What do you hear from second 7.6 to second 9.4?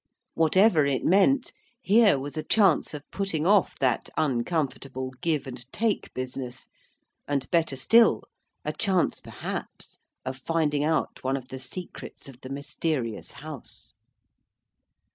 still, a chance